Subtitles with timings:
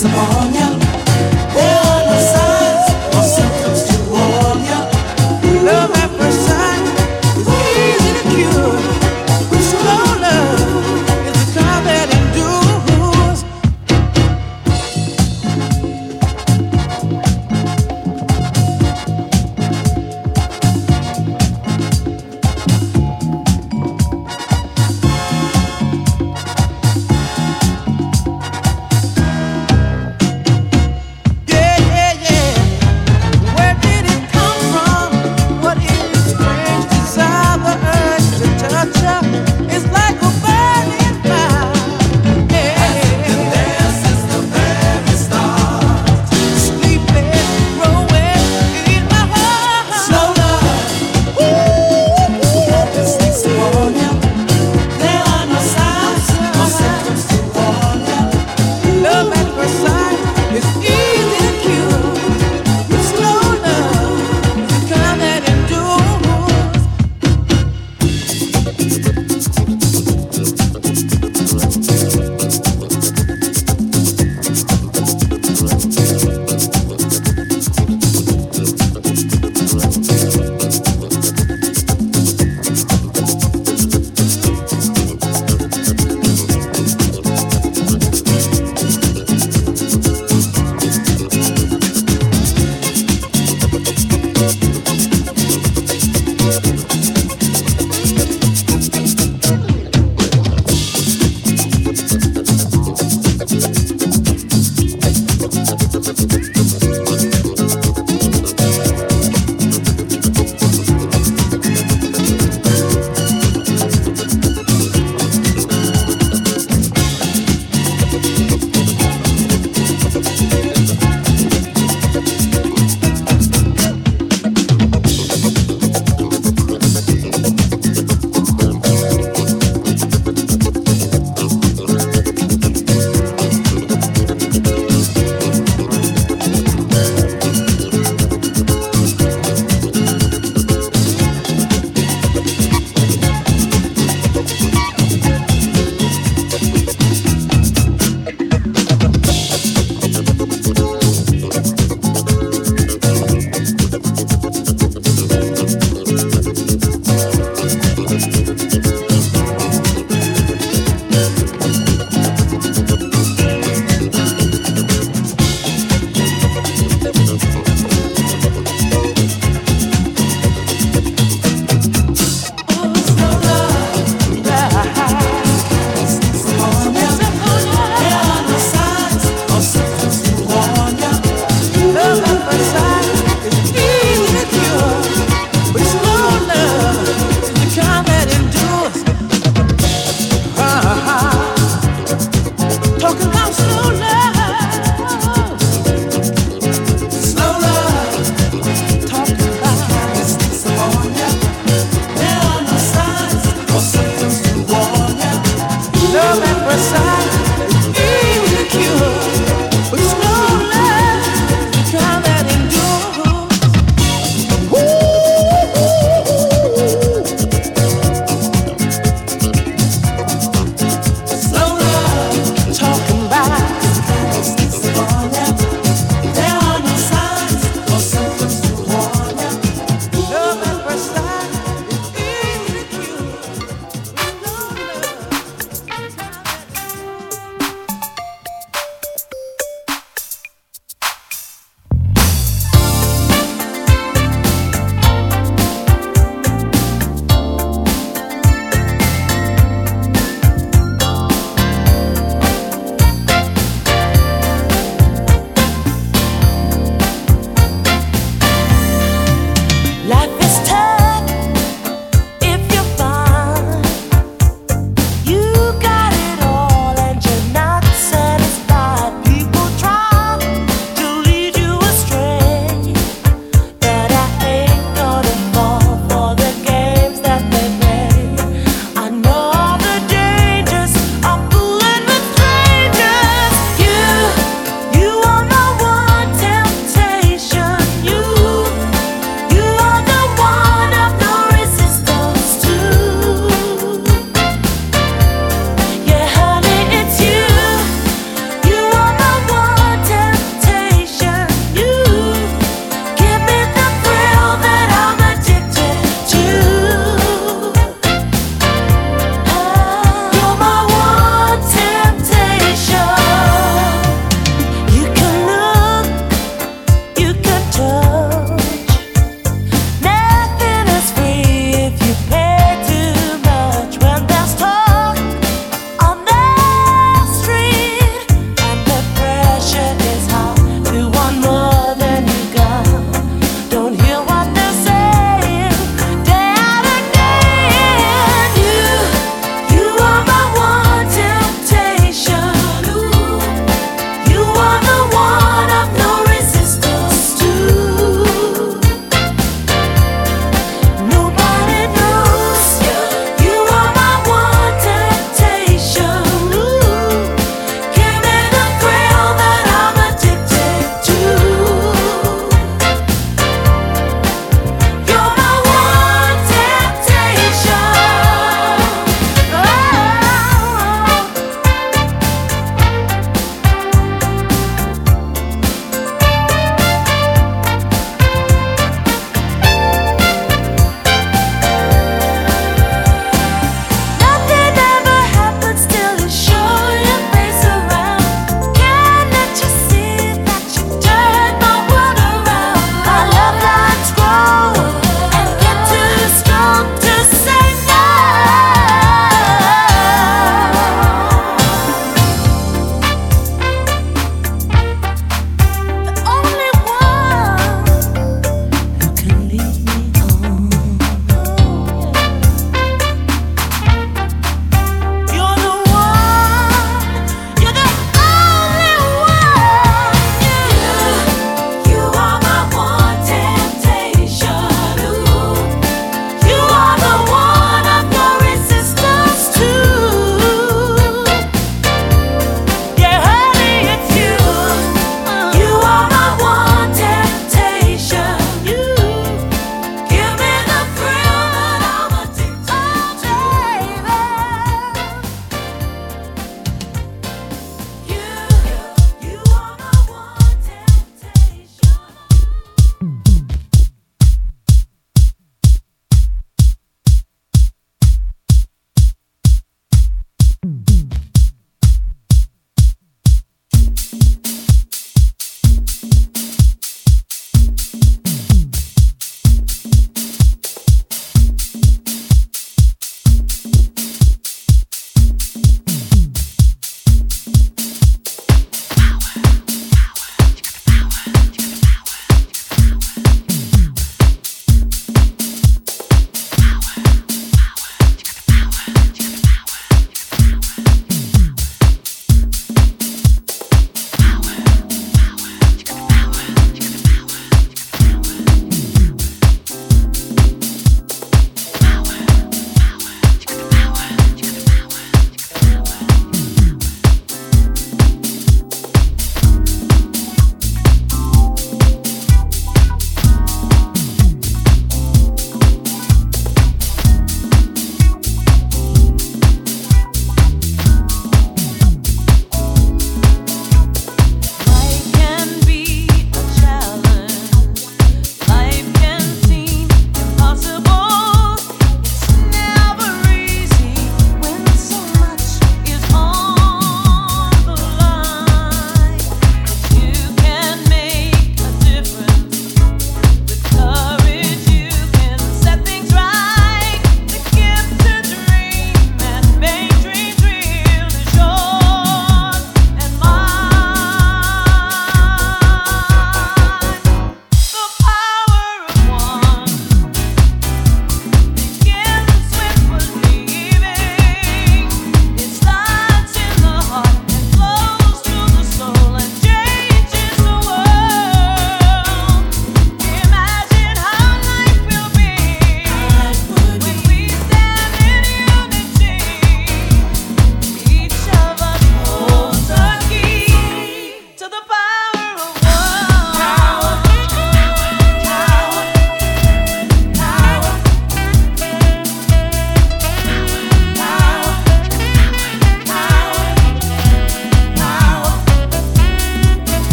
[0.00, 0.69] some on now.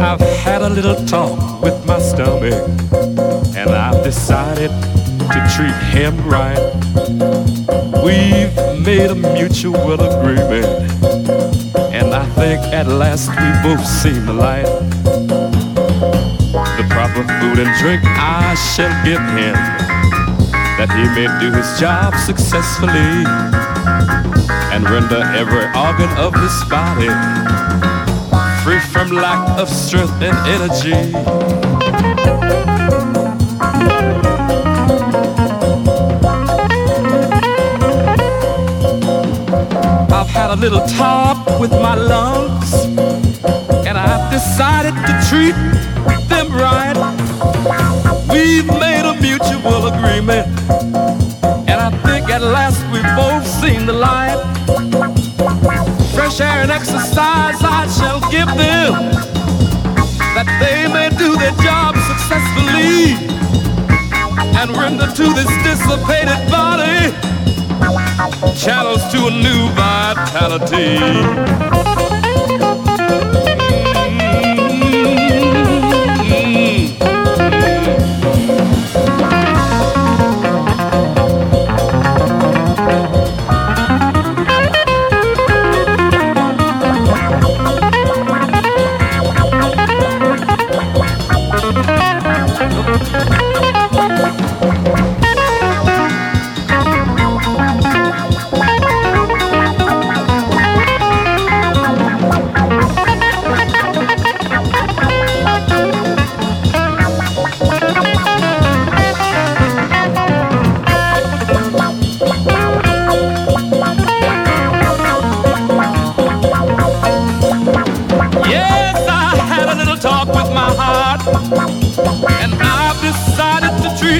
[0.00, 2.68] I've had a little talk with my stomach,
[3.56, 6.58] and I've decided to treat him right.
[8.04, 10.66] We've made a mutual agreement,
[11.92, 14.66] and I think at last we both see the light.
[16.76, 19.54] The proper food and drink I shall give him,
[20.78, 23.63] that he may do his job successfully
[24.72, 27.10] and render every organ of his body
[28.64, 30.94] free from lack of strength and energy.
[40.12, 42.72] I've had a little talk with my lungs,
[43.86, 45.56] and I've decided to treat
[46.28, 46.96] them right.
[48.30, 50.46] We've made a mutual agreement,
[51.68, 53.33] and I think at last we've both
[53.86, 54.40] the light.
[56.14, 58.92] Fresh air and exercise I shall give them,
[60.34, 63.14] that they may do their job successfully
[64.56, 67.12] and render to this dissipated body
[68.56, 70.94] channels to a new vitality.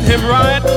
[0.07, 0.21] Grip.
[0.21, 0.74] What really